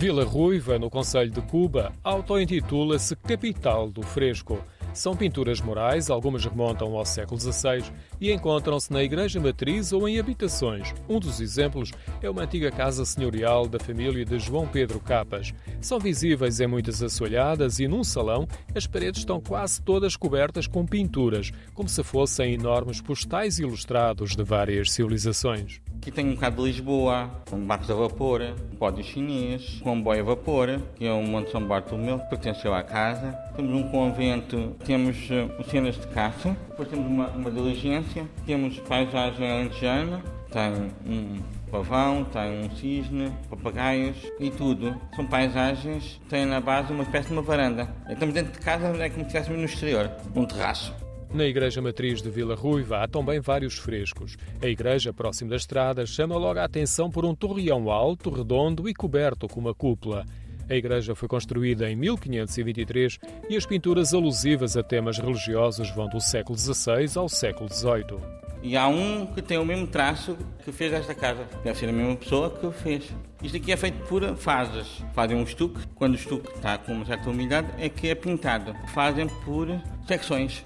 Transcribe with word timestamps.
Vila 0.00 0.24
Ruiva, 0.24 0.78
no 0.78 0.88
Conselho 0.88 1.30
de 1.30 1.42
Cuba, 1.42 1.92
auto-intitula-se 2.02 3.14
Capital 3.16 3.90
do 3.90 4.00
Fresco. 4.00 4.58
São 4.92 5.16
pinturas 5.16 5.60
morais, 5.60 6.10
algumas 6.10 6.44
remontam 6.44 6.96
ao 6.96 7.04
século 7.04 7.40
XVI 7.40 7.84
e 8.20 8.32
encontram-se 8.32 8.92
na 8.92 9.02
Igreja 9.02 9.40
Matriz 9.40 9.92
ou 9.92 10.08
em 10.08 10.18
habitações. 10.18 10.92
Um 11.08 11.20
dos 11.20 11.40
exemplos 11.40 11.92
é 12.20 12.28
uma 12.28 12.42
antiga 12.42 12.70
casa 12.70 13.04
senhorial 13.04 13.66
da 13.66 13.78
família 13.78 14.24
de 14.24 14.38
João 14.38 14.66
Pedro 14.66 14.98
Capas. 15.00 15.54
São 15.80 15.98
visíveis 15.98 16.60
em 16.60 16.66
muitas 16.66 17.02
assoalhadas 17.02 17.78
e 17.78 17.86
num 17.86 18.02
salão 18.02 18.46
as 18.74 18.86
paredes 18.86 19.20
estão 19.20 19.40
quase 19.40 19.80
todas 19.80 20.16
cobertas 20.16 20.66
com 20.66 20.84
pinturas, 20.84 21.52
como 21.72 21.88
se 21.88 22.02
fossem 22.02 22.54
enormes 22.54 23.00
postais 23.00 23.58
ilustrados 23.58 24.34
de 24.34 24.42
várias 24.42 24.92
civilizações. 24.92 25.80
Aqui 26.00 26.10
tem 26.10 26.30
um 26.30 26.34
bocado 26.34 26.56
de 26.56 26.62
Lisboa, 26.62 27.30
com 27.50 27.58
barcos 27.58 27.90
a 27.90 27.94
vapor, 27.94 28.40
um 28.72 28.76
pódio 28.76 29.04
chinês, 29.04 29.76
um 29.82 29.84
comboio 29.84 30.22
a 30.22 30.24
vapor, 30.24 30.80
que 30.96 31.04
é 31.04 31.12
o 31.12 31.22
Monte 31.22 31.50
São 31.50 31.62
Bartolomeu, 31.62 32.18
que 32.20 32.30
pertenceu 32.30 32.72
à 32.72 32.82
casa. 32.82 33.32
Temos 33.54 33.74
um 33.74 33.82
convento, 33.90 34.74
temos 34.84 35.16
uh, 35.30 35.70
cenas 35.70 35.96
de 35.96 36.06
caça, 36.08 36.56
depois 36.68 36.88
temos 36.88 37.06
uma, 37.06 37.28
uma 37.28 37.50
diligência, 37.50 38.26
temos 38.46 38.78
paisagem 38.80 39.50
alentejana, 39.50 40.22
tem 40.50 40.90
um 41.06 41.38
pavão, 41.70 42.24
tem 42.24 42.64
um 42.64 42.76
cisne, 42.76 43.32
papagaios 43.48 44.16
e 44.38 44.50
tudo. 44.50 44.94
São 45.14 45.26
paisagens, 45.26 46.20
tem 46.28 46.44
na 46.44 46.60
base 46.60 46.92
uma 46.92 47.04
espécie 47.04 47.28
de 47.28 47.34
uma 47.34 47.42
varanda. 47.42 47.88
Estamos 48.08 48.34
dentro 48.34 48.52
de 48.52 48.58
casa, 48.58 48.86
é 48.86 49.08
como 49.08 49.20
se 49.20 49.26
estivéssemos 49.26 49.58
no 49.58 49.64
exterior, 49.64 50.10
um 50.34 50.44
terraço. 50.44 50.92
Na 51.32 51.44
Igreja 51.44 51.80
Matriz 51.80 52.20
de 52.20 52.28
Vila 52.28 52.56
Ruiva 52.56 53.04
há 53.04 53.08
também 53.08 53.38
vários 53.38 53.78
frescos. 53.78 54.36
A 54.60 54.66
igreja, 54.66 55.12
próximo 55.12 55.48
da 55.48 55.54
estrada, 55.54 56.04
chama 56.04 56.36
logo 56.36 56.58
a 56.58 56.64
atenção 56.64 57.08
por 57.08 57.24
um 57.24 57.36
torreão 57.36 57.88
alto, 57.88 58.30
redondo 58.30 58.88
e 58.88 58.94
coberto 58.94 59.46
com 59.46 59.60
uma 59.60 59.72
cúpula. 59.72 60.26
A 60.70 60.76
igreja 60.76 61.16
foi 61.16 61.26
construída 61.26 61.90
em 61.90 61.96
1523 61.96 63.18
e 63.48 63.56
as 63.56 63.66
pinturas 63.66 64.14
alusivas 64.14 64.76
a 64.76 64.84
temas 64.84 65.18
religiosos 65.18 65.90
vão 65.90 66.08
do 66.08 66.20
século 66.20 66.56
XVI 66.56 67.10
ao 67.16 67.28
século 67.28 67.68
XVIII. 67.68 68.20
E 68.62 68.76
há 68.76 68.86
um 68.86 69.26
que 69.26 69.42
tem 69.42 69.58
o 69.58 69.64
mesmo 69.64 69.88
traço 69.88 70.38
que 70.64 70.70
fez 70.70 70.92
esta 70.92 71.12
casa. 71.12 71.44
Deve 71.64 71.76
ser 71.76 71.88
a 71.88 71.92
mesma 71.92 72.14
pessoa 72.14 72.50
que 72.50 72.64
o 72.64 72.70
fez. 72.70 73.10
Isto 73.42 73.56
aqui 73.56 73.72
é 73.72 73.76
feito 73.76 74.06
por 74.06 74.22
fases. 74.36 75.02
Fazem 75.12 75.36
um 75.36 75.42
estuque. 75.42 75.80
Quando 75.96 76.12
o 76.12 76.16
estuque 76.16 76.48
está 76.54 76.78
com 76.78 76.92
uma 76.92 77.04
certa 77.04 77.28
umidade, 77.28 77.66
é 77.76 77.88
que 77.88 78.08
é 78.08 78.14
pintado. 78.14 78.72
Fazem 78.94 79.26
por 79.44 79.66
secções. 80.06 80.64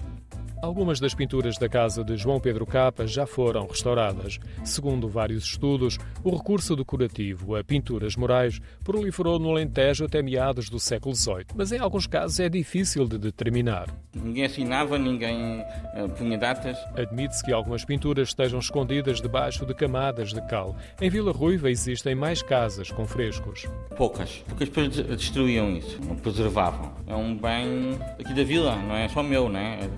Algumas 0.61 0.99
das 0.99 1.13
pinturas 1.13 1.57
da 1.57 1.69
casa 1.69 2.03
de 2.03 2.15
João 2.17 2.39
Pedro 2.39 2.65
Capa 2.65 3.05
já 3.05 3.25
foram 3.25 3.67
restauradas. 3.67 4.39
Segundo 4.63 5.07
vários 5.07 5.43
estudos, 5.43 5.97
o 6.23 6.35
recurso 6.35 6.75
decorativo 6.75 7.55
a 7.55 7.63
pinturas 7.63 8.15
morais 8.15 8.59
proliferou 8.83 9.37
no 9.37 9.51
Alentejo 9.51 10.05
até 10.05 10.21
meados 10.21 10.69
do 10.69 10.79
século 10.79 11.15
XVIII, 11.15 11.45
mas 11.55 11.71
em 11.71 11.79
alguns 11.79 12.07
casos 12.07 12.39
é 12.39 12.49
difícil 12.49 13.07
de 13.07 13.17
determinar. 13.17 13.87
Ninguém 14.13 14.45
assinava, 14.45 14.97
ninguém 14.97 15.59
uh, 15.59 16.09
punha 16.17 16.37
datas. 16.37 16.77
Admite-se 16.95 17.43
que 17.43 17.51
algumas 17.51 17.85
pinturas 17.85 18.29
estejam 18.29 18.59
escondidas 18.59 19.21
debaixo 19.21 19.65
de 19.65 19.73
camadas 19.73 20.33
de 20.33 20.41
cal. 20.47 20.75
Em 21.01 21.09
Vila 21.09 21.31
Ruiva 21.31 21.69
existem 21.69 22.15
mais 22.15 22.41
casas 22.41 22.91
com 22.91 23.05
frescos. 23.05 23.67
Poucas, 23.95 24.43
porque 24.47 24.63
as 24.63 24.69
pessoas 24.69 25.17
destruíam 25.17 25.75
isso, 25.77 25.99
não 26.07 26.15
preservavam. 26.15 26.91
É 27.05 27.15
um 27.15 27.37
bem 27.37 27.99
aqui 28.19 28.33
da 28.33 28.43
vila, 28.43 28.75
não 28.75 28.95
é 28.95 29.07
só 29.07 29.21
meu, 29.21 29.49
não 29.49 29.59
é? 29.59 29.89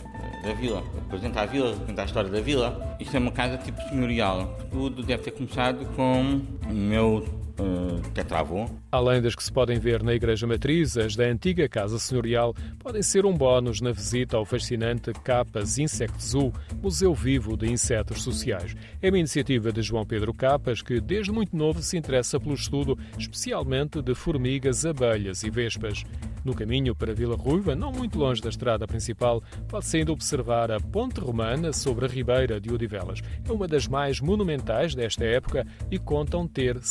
Da 0.43 0.53
vila, 0.53 0.83
apresenta 1.05 1.41
a 1.41 1.45
vila, 1.45 1.71
apresenta 1.71 2.01
a 2.01 2.05
história 2.05 2.29
da 2.29 2.41
vila. 2.41 2.97
Isto 2.99 3.15
é 3.15 3.19
uma 3.19 3.31
casa 3.31 3.57
tipo 3.57 3.81
senhorial. 3.89 4.57
Tudo 4.71 5.03
deve 5.03 5.23
ter 5.23 5.31
começado 5.31 5.85
com 5.95 6.41
o 6.69 6.73
meu 6.73 7.46
uh, 7.59 8.01
tetravô. 8.11 8.69
Além 8.91 9.21
das 9.21 9.35
que 9.35 9.43
se 9.43 9.51
podem 9.51 9.79
ver 9.79 10.03
na 10.03 10.13
Igreja 10.13 10.47
Matriz, 10.47 10.97
as 10.97 11.15
da 11.15 11.25
antiga 11.25 11.67
Casa 11.67 11.99
Senhorial 11.99 12.55
podem 12.79 13.01
ser 13.01 13.25
um 13.25 13.33
bónus 13.33 13.81
na 13.81 13.91
visita 13.91 14.37
ao 14.37 14.45
fascinante 14.45 15.11
Capas 15.23 15.77
Insect 15.77 16.23
Zoo, 16.23 16.53
Museu 16.81 17.13
Vivo 17.13 17.57
de 17.57 17.71
Insetos 17.71 18.23
Sociais. 18.23 18.75
É 19.01 19.09
uma 19.09 19.19
iniciativa 19.19 19.71
de 19.71 19.81
João 19.81 20.05
Pedro 20.05 20.33
Capas, 20.33 20.81
que 20.81 20.99
desde 20.99 21.31
muito 21.31 21.55
novo 21.55 21.81
se 21.81 21.97
interessa 21.97 22.39
pelo 22.39 22.55
estudo, 22.55 22.97
especialmente 23.17 24.01
de 24.01 24.15
formigas, 24.15 24.85
abelhas 24.85 25.43
e 25.43 25.49
vespas. 25.49 26.03
No 26.47 26.55
caminho 26.55 26.95
para 26.95 27.13
Vila 27.13 27.35
Ruiva, 27.35 27.75
não 27.75 27.91
muito 27.91 28.17
longe 28.17 28.41
da 28.41 28.47
estrada 28.47 28.87
principal, 28.87 29.43
pode-se 29.67 29.97
ainda 29.97 30.13
observar 30.13 30.71
a 30.71 30.79
Ponte 30.79 31.19
Romana 31.19 31.73
sobre 31.73 32.05
a 32.05 32.07
Ribeira 32.07 32.59
de 32.61 32.73
Odivelas. 32.73 33.19
É 33.45 33.51
uma 33.51 33.67
das 33.67 33.85
mais 33.85 34.21
monumentais 34.21 34.95
desta 34.95 35.25
época 35.25 35.67
e 35.91 35.99
contam 35.99 36.47
ter 36.47 36.81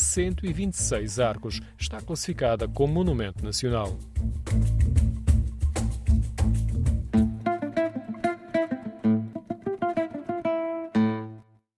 126 0.57 1.19
arcos. 1.21 1.63
Está 1.79 2.01
classificada 2.01 2.67
como 2.67 2.95
Monumento 2.95 3.45
Nacional. 3.45 3.97